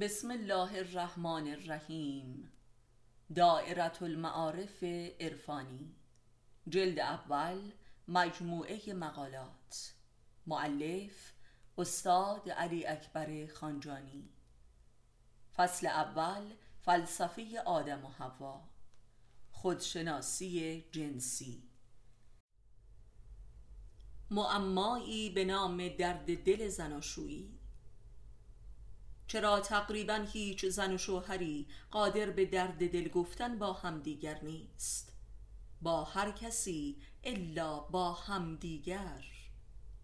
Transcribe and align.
بسم 0.00 0.30
الله 0.30 0.78
الرحمن 0.78 1.48
الرحیم. 1.48 2.52
دائرة 3.34 3.98
المعارف 4.02 4.84
عرفانی. 5.20 5.94
جلد 6.68 6.98
اول 6.98 7.72
مجموعه 8.08 8.92
مقالات. 8.92 9.94
معلف 10.46 11.32
استاد 11.78 12.50
علی 12.50 12.86
اکبر 12.86 13.46
خانجانی. 13.46 14.28
فصل 15.56 15.86
اول 15.86 16.54
فلسفه 16.80 17.62
آدم 17.66 18.04
و 18.04 18.08
حوا. 18.08 18.68
خودشناسی 19.50 20.84
جنسی. 20.92 21.62
معمایی 24.30 25.30
به 25.30 25.44
نام 25.44 25.88
درد 25.88 26.44
دل 26.44 26.68
زناشویی. 26.68 27.63
چرا 29.34 29.60
تقریبا 29.60 30.26
هیچ 30.32 30.66
زن 30.66 30.94
و 30.94 30.98
شوهری 30.98 31.66
قادر 31.90 32.30
به 32.30 32.44
درد 32.44 32.90
دل 32.90 33.08
گفتن 33.08 33.58
با 33.58 33.72
همدیگر 33.72 34.40
نیست 34.42 35.12
با 35.82 36.04
هر 36.04 36.30
کسی 36.30 36.96
الا 37.24 37.80
با 37.80 38.12
همدیگر 38.12 39.24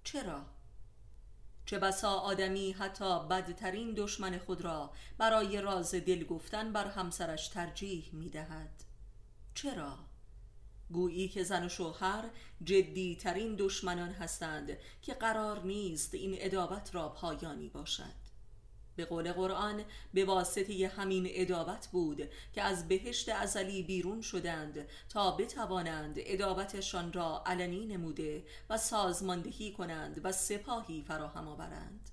چرا؟ 0.05 0.47
چه 1.67 1.79
بسا 1.79 2.15
آدمی 2.15 2.73
حتی 2.73 3.29
بدترین 3.29 3.95
دشمن 3.95 4.39
خود 4.39 4.61
را 4.61 4.93
برای 5.19 5.61
راز 5.61 5.95
دل 5.95 6.25
گفتن 6.25 6.73
بر 6.73 6.87
همسرش 6.87 7.49
ترجیح 7.49 8.11
می 8.13 8.31
دهد 8.31 8.85
چرا؟ 9.55 9.99
گویی 10.91 11.29
که 11.29 11.45
زن 11.45 11.67
و 11.67 11.69
شوهر 11.69 12.31
جدی 12.65 13.17
ترین 13.17 13.57
دشمنان 13.57 14.11
هستند 14.11 14.79
که 15.03 15.15
قرار 15.15 15.63
نیست 15.63 16.15
این 16.15 16.35
ادابت 16.39 16.95
را 16.95 17.09
پایانی 17.09 17.69
باشد 17.69 18.30
به 18.97 19.05
قول 19.05 19.33
قرآن 19.33 19.85
به 20.15 20.25
واسطه 20.25 20.89
همین 20.97 21.27
ادابت 21.31 21.89
بود 21.93 22.29
که 22.53 22.63
از 22.63 22.89
بهشت 22.89 23.29
ازلی 23.29 23.83
بیرون 23.83 24.21
شدند 24.21 24.89
تا 25.09 25.31
بتوانند 25.31 26.15
ادابتشان 26.19 27.13
را 27.13 27.43
علنی 27.47 27.87
نموده 27.87 28.45
و 28.71 28.79
سازماندهی 28.79 29.73
کنند 29.73 30.21
و 30.25 30.33
سپاهی 30.33 31.03
فراهم 31.03 31.49
آورند. 31.49 32.11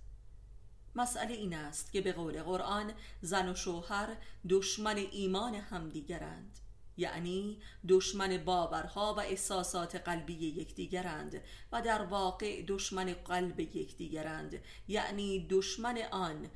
مسئله 0.96 1.34
این 1.34 1.54
است 1.54 1.92
که 1.92 2.02
به 2.02 2.14
قول 2.14 2.44
قرآن 2.44 2.94
زن 3.22 3.50
و 3.50 3.56
شوهر 3.56 4.18
دشمن 4.50 4.98
ایمان 5.12 5.56
همدیگرند. 5.56 6.60
یعنی 6.98 7.62
دشمن 7.88 8.38
باورها 8.38 9.14
و 9.14 9.20
احساسات 9.20 9.96
قلبی 9.96 10.34
یکدیگرند 10.34 11.42
و 11.72 11.82
در 11.82 12.02
واقع 12.02 12.64
دشمن 12.68 13.14
قلب 13.14 13.60
یکدیگرند. 13.60 14.62
یعنی 14.88 15.48
دشمن 15.50 15.98
آن 16.12 16.50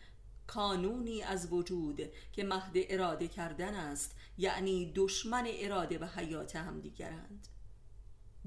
کانونی 0.54 1.22
از 1.22 1.54
وجود 1.54 2.02
که 2.32 2.44
مهد 2.44 2.72
اراده 2.74 3.28
کردن 3.28 3.76
است 3.76 4.16
یعنی 4.38 4.94
دشمن 4.96 5.44
اراده 5.48 5.98
و 5.98 6.06
حیات 6.06 6.56
همدیگرند. 6.56 7.48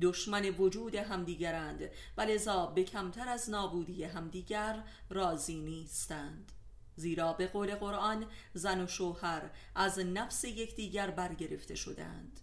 دشمن 0.02 0.48
وجود 0.48 0.94
همدیگرند 0.94 1.90
و 2.16 2.20
لذا 2.20 2.66
به 2.66 2.84
کمتر 2.84 3.28
از 3.28 3.50
نابودی 3.50 4.04
همدیگر 4.04 4.84
راضی 5.10 5.60
نیستند. 5.60 6.52
زیرا 6.96 7.32
به 7.32 7.46
قول 7.46 7.74
قرآن 7.74 8.26
زن 8.54 8.84
و 8.84 8.86
شوهر 8.86 9.50
از 9.74 9.98
نفس 9.98 10.44
یکدیگر 10.44 11.10
برگرفته 11.10 11.74
شدند 11.74 12.40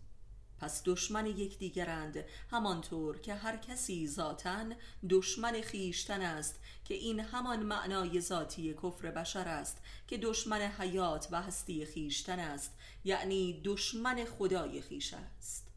پس 0.62 0.82
دشمن 0.86 1.26
یکدیگرند. 1.26 2.26
همانطور 2.52 3.20
که 3.20 3.34
هر 3.34 3.58
کسی 3.58 4.08
ذاتا 4.08 4.66
دشمن 5.10 5.62
خیشتن 5.62 6.22
است 6.22 6.60
که 6.86 6.94
این 6.94 7.20
همان 7.20 7.64
معنای 7.64 8.22
ذاتی 8.22 8.74
کفر 8.74 9.12
بشر 9.12 9.48
است 9.48 9.78
که 10.08 10.18
دشمن 10.18 10.62
حیات 10.62 11.28
و 11.32 11.42
هستی 11.42 11.86
خیشتن 11.86 12.40
است 12.40 12.78
یعنی 13.04 13.62
دشمن 13.66 14.26
خدای 14.26 14.82
خیش 14.82 15.14
است. 15.14 15.68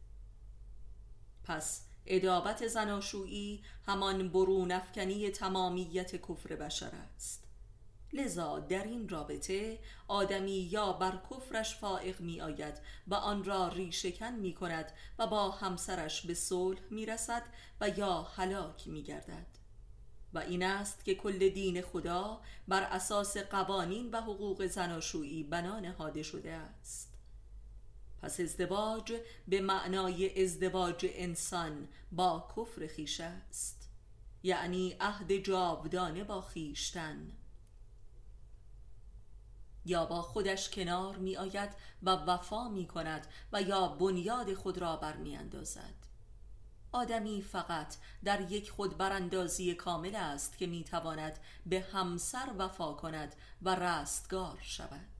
پس 1.44 1.84
ادابت 2.06 2.66
زناشویی 2.66 3.62
همان 3.86 4.28
برون 4.28 4.72
افکنی 4.72 5.30
تمامیت 5.30 6.16
کفر 6.16 6.56
بشر 6.56 6.90
است. 7.16 7.44
لذا 8.14 8.58
در 8.58 8.84
این 8.84 9.08
رابطه 9.08 9.78
آدمی 10.08 10.68
یا 10.70 10.92
بر 10.92 11.18
کفرش 11.30 11.76
فائق 11.76 12.20
می 12.20 12.40
آید 12.40 12.80
و 13.06 13.14
آن 13.14 13.44
را 13.44 13.68
ریشکن 13.68 14.32
می 14.32 14.54
کند 14.54 14.92
و 15.18 15.26
با 15.26 15.50
همسرش 15.50 16.26
به 16.26 16.34
صلح 16.34 16.80
می 16.90 17.06
رسد 17.06 17.42
و 17.80 17.88
یا 17.88 18.22
هلاک 18.22 18.88
می 18.88 19.02
گردد 19.02 19.46
و 20.34 20.38
این 20.38 20.62
است 20.62 21.04
که 21.04 21.14
کل 21.14 21.48
دین 21.48 21.82
خدا 21.82 22.40
بر 22.68 22.82
اساس 22.82 23.36
قوانین 23.36 24.10
و 24.10 24.20
حقوق 24.20 24.66
زناشویی 24.66 25.44
بنا 25.44 25.80
نهاده 25.80 26.22
شده 26.22 26.52
است. 26.52 27.14
پس 28.22 28.40
ازدواج 28.40 29.12
به 29.48 29.60
معنای 29.60 30.42
ازدواج 30.42 31.06
انسان 31.10 31.88
با 32.12 32.48
کفر 32.56 32.86
خیش 32.86 33.20
است. 33.20 33.90
یعنی 34.42 34.96
عهد 35.00 35.32
جاودانه 35.32 36.24
با 36.24 36.40
خیشتن 36.40 37.32
یا 39.84 40.06
با 40.06 40.22
خودش 40.22 40.70
کنار 40.70 41.16
می 41.16 41.36
آید 41.36 41.70
و 42.02 42.10
وفا 42.10 42.68
می 42.68 42.86
کند 42.86 43.26
و 43.52 43.62
یا 43.62 43.88
بنیاد 43.88 44.54
خود 44.54 44.78
را 44.78 44.96
برمی 44.96 45.36
اندازد 45.36 45.94
آدمی 46.92 47.42
فقط 47.42 47.96
در 48.24 48.40
یک 48.40 48.70
خود 48.70 48.98
براندازی 48.98 49.74
کامل 49.74 50.14
است 50.14 50.58
که 50.58 50.66
می 50.66 50.84
تواند 50.84 51.38
به 51.66 51.80
همسر 51.92 52.50
وفا 52.58 52.92
کند 52.92 53.34
و 53.62 53.74
رستگار 53.74 54.58
شود. 54.62 55.13